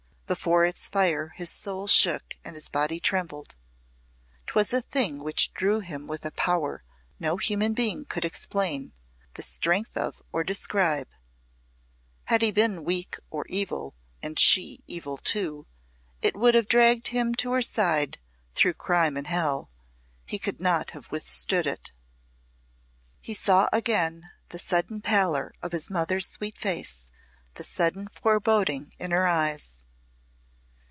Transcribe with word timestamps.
Before 0.31 0.63
its 0.63 0.87
fire 0.87 1.33
his 1.35 1.49
soul 1.49 1.87
shook 1.87 2.35
and 2.45 2.55
his 2.55 2.69
body 2.69 3.01
trembled; 3.01 3.53
'twas 4.47 4.71
a 4.71 4.79
thing 4.81 5.21
which 5.21 5.53
drew 5.53 5.81
him 5.81 6.07
with 6.07 6.23
a 6.25 6.31
power 6.31 6.85
no 7.19 7.35
human 7.35 7.73
being 7.73 8.05
could 8.05 8.23
explain 8.23 8.93
the 9.33 9.41
strength 9.43 9.97
of 9.97 10.21
or 10.31 10.45
describe; 10.45 11.09
had 12.23 12.41
he 12.43 12.49
been 12.49 12.85
weak 12.85 13.17
or 13.29 13.45
evil, 13.49 13.93
and 14.23 14.39
she 14.39 14.81
evil, 14.87 15.17
too, 15.17 15.67
it 16.21 16.33
would 16.37 16.55
have 16.55 16.69
dragged 16.69 17.09
him 17.09 17.35
to 17.35 17.51
her 17.51 17.61
side 17.61 18.17
through 18.53 18.75
crime 18.75 19.17
and 19.17 19.27
hell; 19.27 19.69
he 20.25 20.39
could 20.39 20.61
not 20.61 20.91
have 20.91 21.11
withstood 21.11 21.67
it. 21.67 21.91
He 23.19 23.33
saw 23.33 23.67
again 23.73 24.31
the 24.47 24.59
sudden 24.59 25.01
pallor 25.01 25.53
of 25.61 25.73
his 25.73 25.89
mother's 25.89 26.29
sweet 26.29 26.57
face, 26.57 27.09
the 27.55 27.65
sudden 27.65 28.07
foreboding 28.07 28.93
in 28.97 29.11
her 29.11 29.27
eyes. 29.27 29.73